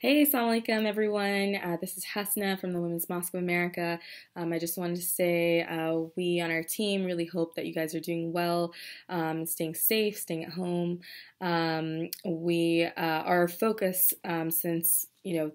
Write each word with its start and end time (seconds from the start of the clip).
Hey, 0.00 0.24
assalamu 0.24 0.62
alaikum, 0.62 0.86
everyone. 0.86 1.56
Uh, 1.56 1.76
this 1.80 1.96
is 1.96 2.04
Hasna 2.04 2.56
from 2.56 2.72
the 2.72 2.80
Women's 2.80 3.08
Mosque 3.08 3.34
of 3.34 3.42
America. 3.42 3.98
Um, 4.36 4.52
I 4.52 4.60
just 4.60 4.78
wanted 4.78 4.94
to 4.94 5.02
say 5.02 5.62
uh, 5.62 6.02
we 6.14 6.40
on 6.40 6.52
our 6.52 6.62
team 6.62 7.04
really 7.04 7.24
hope 7.24 7.56
that 7.56 7.66
you 7.66 7.74
guys 7.74 7.96
are 7.96 8.00
doing 8.00 8.32
well, 8.32 8.72
um, 9.08 9.44
staying 9.44 9.74
safe, 9.74 10.16
staying 10.16 10.44
at 10.44 10.52
home. 10.52 11.00
Um, 11.40 12.10
we 12.24 12.84
uh, 12.96 13.22
our 13.24 13.48
focus 13.48 14.14
um, 14.24 14.52
since 14.52 15.08
you 15.24 15.36
know 15.36 15.50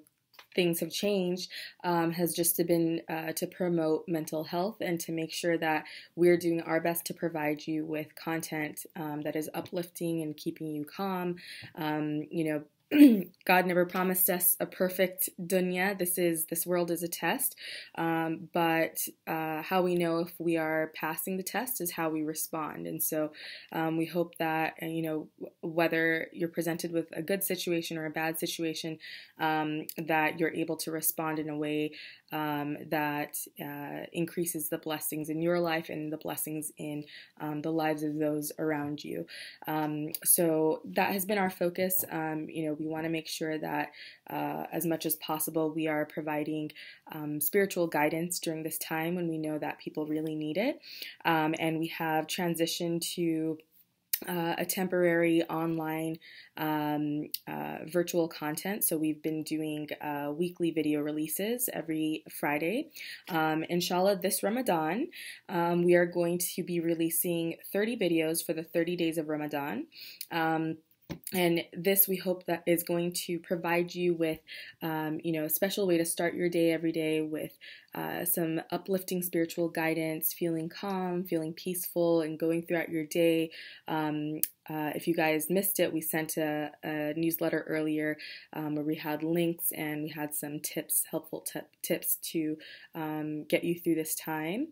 things 0.56 0.80
have 0.82 0.92
changed 0.92 1.50
um, 1.84 2.12
has 2.12 2.34
just 2.34 2.58
been 2.68 3.02
uh, 3.10 3.32
to 3.34 3.48
promote 3.48 4.04
mental 4.08 4.44
health 4.44 4.78
and 4.82 5.00
to 5.00 5.12
make 5.12 5.32
sure 5.32 5.58
that 5.58 5.86
we're 6.16 6.38
doing 6.38 6.62
our 6.62 6.80
best 6.80 7.06
to 7.06 7.14
provide 7.14 7.66
you 7.66 7.86
with 7.86 8.14
content 8.16 8.86
um, 8.98 9.22
that 9.22 9.36
is 9.36 9.50
uplifting 9.54 10.22
and 10.22 10.38
keeping 10.38 10.68
you 10.68 10.86
calm. 10.86 11.38
Um, 11.76 12.24
you 12.30 12.44
know, 12.44 12.64
God 13.46 13.66
never 13.66 13.86
promised 13.86 14.30
us 14.30 14.56
a 14.60 14.66
perfect 14.66 15.30
dunya. 15.42 15.98
This 15.98 16.18
is 16.18 16.46
this 16.46 16.66
world 16.66 16.92
is 16.92 17.02
a 17.02 17.08
test, 17.08 17.56
um, 17.96 18.50
but 18.54 19.00
uh, 19.28 19.62
how 19.62 19.82
we 19.82 19.96
know 19.96 20.20
if 20.20 20.34
we 20.38 20.58
are 20.58 20.92
passing 20.94 21.38
the 21.38 21.44
test 21.44 21.82
is 21.82 21.92
how 21.92 22.10
we 22.10 22.24
respond. 22.24 22.86
And 22.86 23.02
so 23.02 23.32
um, 23.72 23.98
we 23.98 24.06
hope 24.06 24.38
that 24.38 24.76
uh, 24.82 24.86
you 24.86 25.02
know 25.02 25.28
whether 25.62 26.28
you're 26.32 26.50
presented 26.50 26.92
with 26.92 27.08
a 27.14 27.22
good 27.22 27.44
situation 27.44 27.98
or 27.98 28.06
a 28.06 28.12
bad 28.12 28.38
situation, 28.38 29.00
um, 29.40 29.86
that 29.98 30.40
you're 30.40 30.54
able 30.54 30.76
to 30.78 30.92
respond 30.92 31.40
in 31.40 31.50
a 31.50 31.58
way 31.58 31.92
um, 32.32 32.78
that 32.90 33.38
uh, 33.62 34.06
increases 34.12 34.70
the 34.70 34.78
blessings 34.78 35.30
in 35.30 35.42
your 35.42 35.60
life 35.60 35.90
and 35.90 36.12
the 36.12 36.18
blessings 36.18 36.72
in 36.78 37.06
um, 37.40 37.62
the 37.62 37.72
lives 37.72 38.04
of 38.04 38.18
those 38.18 38.52
around 38.60 39.04
you. 39.04 39.26
Um, 39.68 40.10
so 40.24 40.82
that 40.86 41.14
has 41.14 41.26
been 41.26 41.38
our 41.38 41.50
focus. 41.50 42.04
You 42.12 42.66
know, 42.66 42.76
we 42.84 42.90
want 42.90 43.04
to 43.06 43.10
make 43.10 43.28
sure 43.28 43.58
that 43.58 43.92
uh, 44.30 44.66
as 44.72 44.86
much 44.86 45.06
as 45.06 45.16
possible 45.16 45.72
we 45.72 45.88
are 45.88 46.06
providing 46.06 46.72
um, 47.12 47.40
spiritual 47.40 47.88
guidance 47.88 48.40
during 48.40 48.64
this 48.64 48.78
time 48.78 49.16
when 49.16 49.28
we 49.28 49.38
know 49.38 49.58
that 49.58 49.80
people 49.80 50.06
really 50.06 50.36
need 50.36 50.58
it. 50.58 50.80
Um, 51.26 51.56
and 51.60 51.80
we 51.80 51.88
have 51.88 52.28
transitioned 52.28 53.02
to 53.16 53.58
uh, 54.28 54.56
a 54.58 54.66
temporary 54.66 55.44
online 55.44 56.18
um, 56.58 57.30
uh, 57.48 57.80
virtual 57.88 58.28
content. 58.28 58.84
So 58.84 58.98
we've 58.98 59.22
been 59.22 59.44
doing 59.44 59.90
uh, 60.02 60.32
weekly 60.32 60.72
video 60.72 61.02
releases 61.02 61.70
every 61.74 62.24
Friday. 62.30 62.90
Um, 63.30 63.64
inshallah, 63.64 64.18
this 64.18 64.44
Ramadan, 64.44 65.08
um, 65.50 65.84
we 65.84 65.96
are 65.96 66.06
going 66.06 66.40
to 66.56 66.64
be 66.64 66.80
releasing 66.80 67.56
30 67.72 67.98
videos 67.98 68.46
for 68.46 68.54
the 68.54 68.64
30 68.64 68.96
days 68.96 69.18
of 69.18 69.30
Ramadan. 69.30 69.88
And 71.34 71.64
this 71.74 72.08
we 72.08 72.18
hope 72.18 72.46
that 72.46 72.64
is 72.66 72.84
going 72.84 73.14
to 73.26 73.40
provide 73.40 73.94
you 73.96 74.14
with 74.14 74.40
um, 74.82 75.20
you 75.24 75.32
know 75.32 75.46
a 75.46 75.50
special 75.50 75.88
way 75.88 75.98
to 75.98 76.06
start 76.06 76.36
your 76.36 76.50
day 76.50 76.72
every 76.72 76.92
day 76.92 77.22
with 77.22 77.58
uh, 77.96 78.26
some 78.26 78.62
uplifting 78.72 79.22
spiritual 79.22 79.70
guidance 79.70 80.34
feeling 80.34 80.70
calm 80.70 81.24
feeling 81.24 81.54
peaceful 81.54 82.22
and 82.22 82.40
going 82.40 82.66
throughout 82.66 82.90
your 82.90 83.06
day 83.06 83.50
um, 83.88 84.40
uh, 84.70 84.92
if 84.96 85.08
you 85.08 85.14
guys 85.14 85.50
missed 85.50 85.80
it, 85.80 85.92
we 85.92 86.00
sent 86.00 86.38
a, 86.38 86.72
a 86.84 87.14
newsletter 87.18 87.66
earlier 87.68 88.18
um, 88.54 88.76
where 88.76 88.86
we 88.86 88.96
had 88.96 89.22
links 89.22 89.72
and 89.74 90.04
we 90.04 90.10
had 90.10 90.34
some 90.34 90.60
tips, 90.62 91.04
helpful 91.12 91.46
tips 91.82 92.16
to 92.22 92.58
um, 92.96 93.44
get 93.44 93.64
you 93.64 93.78
through 93.78 93.96
this 93.96 94.16
time. 94.16 94.68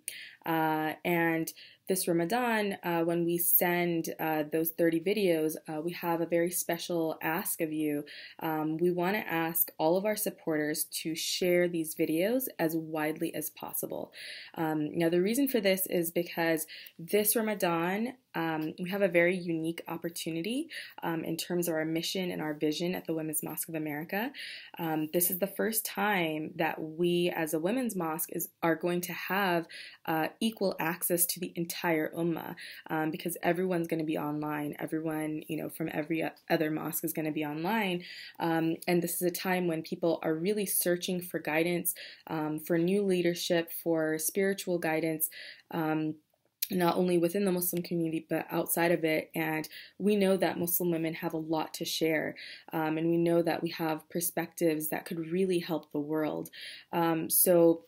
Uh, 0.46 0.94
and 1.04 1.52
this 1.90 2.08
Ramadan, 2.08 2.78
uh, 2.84 3.02
when 3.02 3.26
we 3.26 3.38
send 3.38 4.16
uh, 4.18 4.44
those 4.50 4.70
30 4.70 5.02
videos, 5.02 5.56
uh, 5.68 5.82
we 5.82 5.92
have 5.92 6.22
a 6.22 6.26
very 6.26 6.50
special 6.50 7.18
ask 7.22 7.60
of 7.60 7.74
you. 7.74 8.06
Um, 8.40 8.78
we 8.78 8.92
want 8.92 9.18
to 9.18 9.28
ask 9.28 9.72
all 9.78 9.98
of 9.98 10.06
our 10.06 10.16
supporters 10.16 10.86
to 11.02 11.16
share 11.16 11.68
these 11.68 11.94
videos 11.94 12.46
as 12.60 12.78
widely 12.78 13.11
as 13.34 13.50
possible. 13.50 14.12
Um, 14.56 14.98
now, 14.98 15.10
the 15.10 15.22
reason 15.22 15.48
for 15.48 15.60
this 15.60 15.86
is 15.88 16.12
because 16.12 16.66
this 16.98 17.36
Ramadan, 17.36 18.14
um, 18.34 18.74
we 18.80 18.90
have 18.90 19.02
a 19.02 19.08
very 19.08 19.38
unique 19.38 19.82
opportunity 19.88 20.70
um, 21.04 21.24
in 21.24 21.36
terms 21.36 21.68
of 21.68 21.74
our 21.74 21.86
mission 21.86 22.32
and 22.32 22.42
our 22.42 22.54
vision 22.54 22.96
at 22.96 23.06
the 23.06 23.14
Women's 23.14 23.44
Mosque 23.44 23.70
of 23.70 23.76
America. 23.76 24.32
Um, 24.80 25.10
this 25.14 25.30
is 25.30 25.40
the 25.40 25.48
first 25.48 25.86
time 25.86 26.52
that 26.56 26.82
we, 26.82 27.32
as 27.36 27.54
a 27.54 27.60
women's 27.60 27.96
mosque, 27.96 28.30
is 28.32 28.50
are 28.64 28.76
going 28.76 29.02
to 29.02 29.14
have 29.14 29.68
uh, 30.06 30.28
equal 30.40 30.76
access 30.80 31.26
to 31.26 31.40
the 31.40 31.52
entire 31.56 32.12
ummah 32.16 32.56
um, 32.90 33.12
because 33.12 33.38
everyone's 33.44 33.88
going 33.88 34.00
to 34.00 34.06
be 34.06 34.18
online. 34.18 34.76
Everyone, 34.80 35.44
you 35.48 35.58
know, 35.58 35.70
from 35.70 35.90
every 35.92 36.24
other 36.50 36.72
mosque 36.72 37.04
is 37.04 37.14
going 37.14 37.26
to 37.26 37.32
be 37.32 37.46
online, 37.46 38.04
um, 38.40 38.78
and 38.88 39.02
this 39.02 39.16
is 39.16 39.24
a 39.24 39.32
time 39.32 39.68
when 39.68 39.82
people 39.82 40.20
are 40.24 40.34
really 40.34 40.66
searching 40.66 41.22
for 41.22 41.40
guidance, 41.40 41.94
um, 42.28 42.60
for 42.60 42.78
new 42.78 43.01
leadership, 43.02 43.72
for 43.84 44.18
spiritual 44.18 44.78
guidance. 44.78 45.30
Um, 45.72 46.16
not 46.74 46.96
only 46.96 47.18
within 47.18 47.44
the 47.44 47.52
Muslim 47.52 47.84
community 47.84 48.26
but 48.30 48.46
outside 48.50 48.92
of 48.92 49.04
it. 49.04 49.30
And 49.36 49.68
we 50.00 50.16
know 50.16 50.38
that 50.38 50.58
Muslim 50.58 50.92
women 50.92 51.14
have 51.16 51.34
a 51.34 51.38
lot 51.38 51.74
to 51.76 51.86
share, 51.86 52.36
um, 52.72 52.98
and 52.98 53.10
we 53.10 53.18
know 53.18 53.42
that 53.42 53.62
we 53.62 53.70
have 53.72 54.10
perspectives 54.10 54.88
that 54.90 55.06
could 55.06 55.20
really 55.32 55.60
help 55.60 55.92
the 55.92 56.00
world. 56.00 56.50
Um, 56.94 57.30
so 57.30 57.84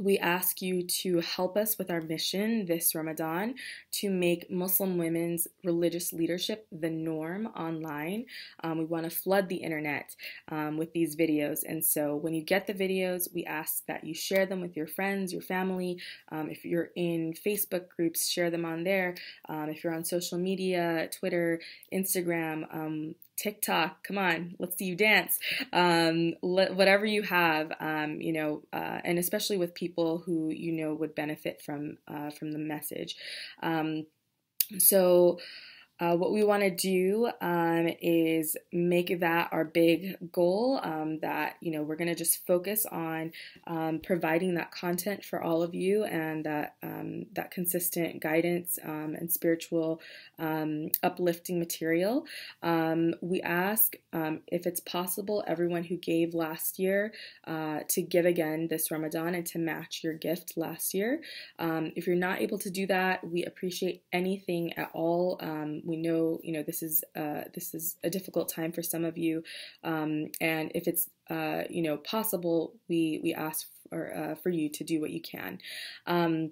we 0.00 0.18
ask 0.18 0.60
you 0.60 0.82
to 0.82 1.20
help 1.20 1.56
us 1.56 1.78
with 1.78 1.90
our 1.90 2.00
mission 2.00 2.66
this 2.66 2.94
Ramadan 2.94 3.54
to 3.92 4.10
make 4.10 4.50
Muslim 4.50 4.98
women's 4.98 5.48
religious 5.64 6.12
leadership 6.12 6.66
the 6.70 6.90
norm 6.90 7.46
online. 7.56 8.26
Um, 8.62 8.78
we 8.78 8.84
want 8.84 9.04
to 9.04 9.10
flood 9.10 9.48
the 9.48 9.56
internet 9.56 10.14
um, 10.48 10.76
with 10.76 10.92
these 10.92 11.16
videos. 11.16 11.60
And 11.66 11.84
so 11.84 12.14
when 12.14 12.34
you 12.34 12.42
get 12.42 12.66
the 12.66 12.74
videos, 12.74 13.32
we 13.32 13.44
ask 13.44 13.86
that 13.86 14.04
you 14.04 14.12
share 14.12 14.44
them 14.44 14.60
with 14.60 14.76
your 14.76 14.86
friends, 14.86 15.32
your 15.32 15.42
family. 15.42 15.98
Um, 16.30 16.50
if 16.50 16.64
you're 16.64 16.90
in 16.94 17.32
Facebook 17.32 17.88
groups, 17.88 18.28
share 18.28 18.50
them 18.50 18.64
on 18.64 18.84
there. 18.84 19.14
Um, 19.48 19.70
if 19.70 19.82
you're 19.82 19.94
on 19.94 20.04
social 20.04 20.38
media, 20.38 21.08
Twitter, 21.10 21.60
Instagram, 21.92 22.66
um, 22.74 23.14
TikTok, 23.36 24.02
come 24.02 24.16
on, 24.16 24.54
let's 24.58 24.78
see 24.78 24.86
you 24.86 24.96
dance. 24.96 25.38
Um, 25.72 26.34
whatever 26.40 27.04
you 27.04 27.20
have, 27.22 27.70
you 28.18 28.32
know, 28.32 28.62
uh, 28.72 29.00
and 29.04 29.18
especially 29.18 29.58
with 29.58 29.74
people 29.74 29.85
who 30.18 30.50
you 30.50 30.72
know 30.72 30.94
would 30.94 31.14
benefit 31.14 31.62
from 31.62 31.98
uh, 32.08 32.30
from 32.30 32.52
the 32.52 32.58
message. 32.58 33.16
Um, 33.62 34.06
so 34.78 35.38
uh, 35.98 36.14
what 36.14 36.32
we 36.32 36.44
want 36.44 36.62
to 36.62 36.70
do 36.70 37.30
um, 37.40 37.88
is 38.02 38.56
make 38.70 39.20
that 39.20 39.48
our 39.50 39.64
big 39.64 40.30
goal. 40.30 40.78
Um, 40.82 41.18
that 41.20 41.56
you 41.60 41.72
know 41.72 41.82
we're 41.82 41.96
going 41.96 42.08
to 42.08 42.14
just 42.14 42.46
focus 42.46 42.84
on 42.86 43.32
um, 43.66 44.00
providing 44.02 44.54
that 44.54 44.70
content 44.70 45.24
for 45.24 45.42
all 45.42 45.62
of 45.62 45.74
you 45.74 46.04
and 46.04 46.44
that 46.44 46.76
um, 46.82 47.24
that 47.32 47.50
consistent 47.50 48.20
guidance 48.20 48.78
um, 48.84 49.16
and 49.18 49.32
spiritual 49.32 50.00
um, 50.38 50.90
uplifting 51.02 51.58
material. 51.58 52.26
we 53.22 53.40
ask 53.40 53.96
if 54.48 54.66
it's 54.66 54.80
possible 54.80 55.44
everyone 55.46 55.84
who 55.84 55.96
gave 55.96 56.34
last 56.34 56.78
year 56.78 57.12
uh, 57.46 57.80
to 57.88 58.02
give 58.02 58.24
again 58.24 58.66
this 58.68 58.90
Ramadan 58.90 59.34
and 59.34 59.46
to 59.46 59.58
match 59.58 60.00
your 60.02 60.14
gift 60.14 60.56
last 60.56 60.94
year. 60.94 61.22
if 61.58 62.06
you're 62.06 62.16
not 62.16 62.40
able 62.40 62.58
to 62.58 62.70
do 62.70 62.86
that, 62.86 63.26
we 63.26 63.44
appreciate 63.44 64.02
anything 64.12 64.72
at 64.74 64.90
all 64.92 65.38
we 65.86 65.96
know, 65.96 66.40
you 66.42 66.52
know, 66.52 66.62
this 66.62 66.82
is 66.82 67.04
uh, 67.14 67.42
this 67.54 67.74
is 67.74 67.96
a 68.02 68.10
difficult 68.10 68.48
time 68.48 68.72
for 68.72 68.82
some 68.82 69.04
of 69.04 69.16
you, 69.16 69.42
um, 69.84 70.30
and 70.40 70.72
if 70.74 70.86
it's 70.86 71.08
uh, 71.30 71.62
you 71.70 71.82
know 71.82 71.96
possible, 71.96 72.74
we 72.88 73.20
we 73.22 73.32
ask 73.34 73.66
for 73.88 74.14
uh, 74.14 74.34
for 74.34 74.50
you 74.50 74.68
to 74.68 74.84
do 74.84 75.00
what 75.00 75.10
you 75.10 75.20
can. 75.20 75.58
Um, 76.06 76.50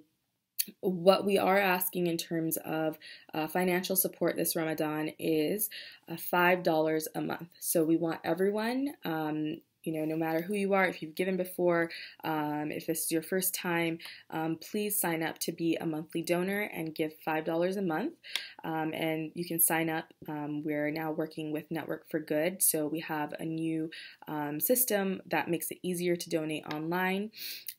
what 0.80 1.24
we 1.24 1.38
are 1.38 1.58
asking 1.58 2.06
in 2.06 2.16
terms 2.16 2.56
of 2.58 2.98
uh, 3.34 3.46
financial 3.46 3.96
support 3.96 4.36
this 4.36 4.56
Ramadan 4.56 5.10
is 5.18 5.68
uh, 6.08 6.14
$5 6.14 7.06
a 7.14 7.20
month. 7.20 7.48
So 7.60 7.84
we 7.84 7.96
want 7.96 8.20
everyone 8.24 8.94
um, 9.04 9.58
you 9.86 9.92
know, 9.92 10.04
no 10.04 10.16
matter 10.16 10.40
who 10.40 10.54
you 10.54 10.75
are, 10.75 10.86
if 10.86 11.02
you've 11.02 11.14
given 11.14 11.36
before, 11.36 11.90
um, 12.25 12.70
if 12.70 12.86
this 12.86 13.04
is 13.04 13.12
your 13.12 13.22
first 13.22 13.54
time, 13.54 13.98
um, 14.31 14.56
please 14.56 15.00
sign 15.00 15.22
up 15.22 15.38
to 15.40 15.52
be 15.52 15.76
a 15.76 15.86
monthly 15.86 16.22
donor 16.22 16.62
and 16.72 16.94
give 16.94 17.12
$5 17.26 17.76
a 17.76 17.82
month. 17.82 18.14
Um, 18.64 18.92
and 18.94 19.31
you 19.34 19.44
can 19.44 19.60
sign 19.60 19.90
up. 19.90 20.12
Um, 20.28 20.62
we're 20.64 20.90
now 20.90 21.12
working 21.12 21.52
with 21.52 21.70
Network 21.70 22.08
for 22.10 22.19
Good, 22.19 22.62
so 22.62 22.86
we 22.86 23.00
have 23.00 23.34
a 23.38 23.44
new 23.44 23.90
um, 24.26 24.58
system 24.60 25.20
that 25.26 25.50
makes 25.50 25.70
it 25.70 25.78
easier 25.82 26.16
to 26.16 26.30
donate 26.30 26.64
online. 26.72 27.30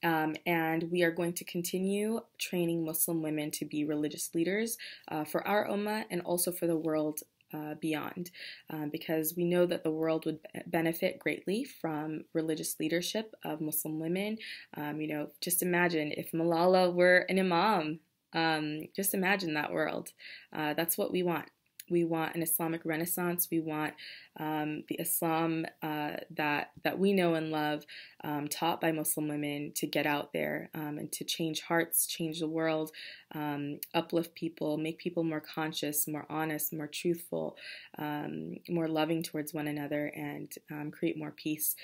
Um, 0.04 0.36
and 0.46 0.92
we 0.92 1.04
are 1.04 1.12
going 1.12 1.34
to 1.34 1.44
continue 1.44 2.22
training 2.38 2.86
Muslim 2.86 3.22
women 3.22 3.52
to 3.52 3.66
be 3.66 3.84
religious 3.86 4.34
leaders 4.36 4.78
uh, 5.10 5.24
for 5.24 5.46
our 5.48 5.68
Ummah 5.68 6.06
and 6.10 6.22
also 6.22 6.52
for 6.52 6.68
the 6.68 6.78
world 6.78 7.22
uh, 7.56 7.76
beyond, 7.76 8.32
um, 8.70 8.90
because 8.90 9.34
we 9.38 9.46
know 9.46 9.66
that 9.66 9.84
the 9.84 9.92
world 9.92 10.26
would 10.26 10.40
benefit 10.68 11.20
greatly 11.20 11.64
from 11.64 12.26
religious 12.34 12.76
leadership 12.80 13.34
of 13.44 13.62
Muslim 13.62 14.00
women. 14.00 14.38
Um, 14.76 15.00
you 15.02 15.08
know, 15.08 15.30
just 15.42 15.62
imagine 15.62 16.12
if 16.12 16.32
Malala 16.32 16.94
were 16.94 17.26
an 17.30 17.40
imam. 17.40 18.00
Um, 18.34 18.82
just 18.96 19.14
imagine 19.14 19.54
that 19.54 19.72
world. 19.72 20.10
Uh, 20.54 20.74
that's 20.74 20.98
what 20.98 21.12
we 21.12 21.24
want. 21.24 21.48
We 21.90 22.04
want 22.04 22.36
an 22.36 22.42
Islamic 22.42 22.84
renaissance. 22.86 23.48
We 23.52 23.60
want 23.60 23.94
um, 24.40 24.84
the 24.88 24.96
Islam 24.96 25.66
uh, 25.82 26.18
that 26.32 26.72
that 26.84 27.00
we 27.00 27.14
know 27.14 27.36
and 27.36 27.52
love, 27.52 27.86
um, 28.24 28.48
taught 28.48 28.82
by 28.82 28.92
Muslim 28.92 29.28
women, 29.28 29.72
to 29.76 29.88
get 29.88 30.06
out 30.06 30.34
there 30.34 30.70
um, 30.74 30.98
and 30.98 31.12
to 31.14 31.24
change 31.24 31.62
hearts, 31.62 32.08
change 32.08 32.40
the 32.40 32.48
world, 32.48 32.92
um, 33.34 33.80
uplift 33.94 34.36
people, 34.36 34.78
make 34.78 34.98
people 34.98 35.24
more 35.24 35.42
conscious, 35.42 36.08
more 36.08 36.26
honest, 36.30 36.74
more 36.74 36.88
truthful, 36.88 37.58
um, 37.98 38.56
more 38.70 38.88
loving 38.88 39.24
towards 39.24 39.54
one 39.54 39.68
another, 39.68 40.12
and 40.16 40.54
um, 40.72 40.92
create 40.92 41.18
more 41.18 41.32
peace, 41.32 41.76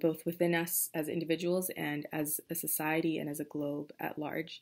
both 0.00 0.24
within 0.24 0.54
us 0.54 0.90
as 0.94 1.08
individuals 1.08 1.70
and 1.76 2.06
as 2.12 2.40
a 2.50 2.54
society 2.54 3.18
and 3.18 3.28
as 3.28 3.40
a 3.40 3.44
globe 3.44 3.92
at 4.00 4.18
large. 4.18 4.60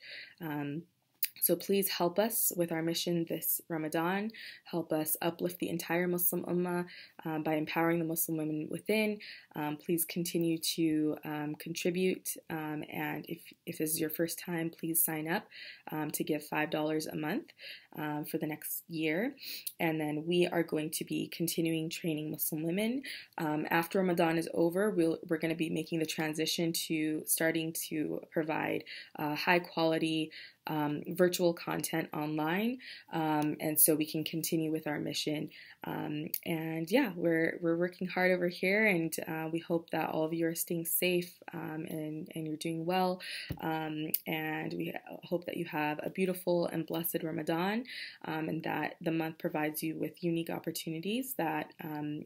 So 1.41 1.57
please 1.57 1.89
help 1.89 2.19
us 2.19 2.53
with 2.57 2.73
our 2.73 2.83
mission 2.83 3.27
this 3.29 3.61
Ramadan. 3.69 4.31
Help 4.65 4.93
us 4.93 5.17
uplift 5.21 5.59
the 5.59 5.69
entire 5.69 6.07
Muslim 6.07 6.45
Ummah 6.45 6.87
um, 7.25 7.43
by 7.43 7.55
empowering 7.55 7.99
the 7.99 8.05
Muslim 8.05 8.39
women 8.39 8.69
within. 8.71 9.19
Um, 9.57 9.77
please 9.77 10.05
continue 10.05 10.59
to 10.59 11.17
um, 11.25 11.55
contribute. 11.59 12.37
Um, 12.51 12.85
and 12.91 13.27
if, 13.29 13.41
if 13.67 13.79
this 13.79 13.91
is 13.91 14.01
your 14.01 14.11
first 14.11 14.39
time, 14.39 14.71
please 14.71 15.05
sign 15.05 15.29
up 15.29 15.47
um, 15.93 16.11
to 16.13 16.25
give 16.25 16.43
$5 16.49 17.13
a 17.13 17.17
month 17.17 17.53
um, 17.97 18.25
for 18.25 18.39
the 18.39 18.47
next 18.47 18.85
year. 18.89 19.35
And 19.81 20.01
then 20.01 20.25
we 20.27 20.47
are 20.47 20.63
going 20.63 20.91
to 20.93 21.05
be 21.05 21.29
continuing 21.29 21.91
training 21.91 22.31
Muslim 22.31 22.63
women. 22.63 23.03
after 23.39 23.99
Ramadan 23.99 24.39
is 24.39 24.49
over, 24.55 24.91
we'll, 24.91 25.19
we're 25.29 25.39
going 25.39 25.53
to 25.53 25.59
be 25.59 25.71
making 25.71 25.99
the 25.99 26.07
transition 26.07 26.73
to 26.87 27.23
starting 27.27 27.75
to 27.89 28.21
provide 28.31 28.85
uh, 29.19 29.35
high 29.35 29.59
quality 29.59 30.31
um, 30.67 31.03
virtual 31.09 31.53
content 31.53 32.09
online, 32.13 32.79
um, 33.13 33.57
and 33.61 33.79
so 33.79 33.95
we 33.95 34.07
can 34.07 34.25
continue 34.25 34.71
with 34.73 34.87
our 34.87 34.99
mission. 34.99 35.51
Um, 35.85 36.29
and 36.47 36.91
yeah, 36.91 37.13
we're 37.15 37.59
we're 37.61 37.77
working 37.77 38.07
hard 38.07 38.33
over 38.33 38.49
here, 38.49 38.87
and 38.87 39.15
uh, 39.29 39.49
we 39.53 39.59
hope 39.59 39.91
that 39.91 40.11
all 40.11 40.25
of 40.25 40.33
you 40.33 40.47
are 40.47 40.55
staying 40.55 40.87
safe 40.87 41.43
um, 41.53 41.87
and 41.89 42.29
and 42.35 42.47
you're 42.47 42.57
doing 42.57 42.87
well. 42.87 43.21
Um, 43.61 44.11
and 44.27 44.73
we 44.73 44.95
hope 45.25 45.45
that 45.47 45.57
you 45.57 45.67
have 45.67 46.01
a 46.03 46.11
beautiful 46.11 46.67
and 46.67 46.87
blessed 46.87 47.23
Ramadan, 47.23 47.85
um, 48.25 48.49
and 48.49 48.63
that 48.65 48.97
the 49.01 49.13
month 49.13 49.39
provides 49.39 49.83
you 49.83 49.97
with 49.97 50.25
unique 50.25 50.51
opportunities 50.51 51.35
that 51.35 51.73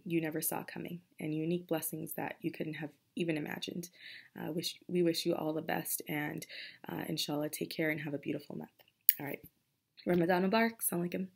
you 0.05 0.20
never 0.20 0.41
saw 0.41 0.62
coming, 0.62 1.00
and 1.20 1.34
unique 1.34 1.67
blessings 1.67 2.12
that 2.12 2.37
you 2.41 2.50
couldn't 2.50 2.75
have 2.75 2.91
even 3.19 3.37
imagined. 3.37 3.91
Uh, 4.38 4.53
wish 4.53 4.79
we 4.88 5.03
wish 5.03 5.26
you 5.26 5.35
all 5.35 5.53
the 5.53 5.62
best, 5.62 6.03
and 6.09 6.47
uh, 6.91 7.03
inshallah, 7.09 7.49
take 7.50 7.70
care 7.70 7.91
and 7.91 8.00
have 8.00 8.15
a 8.15 8.19
beautiful 8.19 8.56
month. 8.56 8.70
All 9.20 9.26
right, 9.26 9.41
Ramadan 10.06 10.49
Mubarak. 10.50 10.79
Assalamu 10.81 11.11
alaikum. 11.11 11.26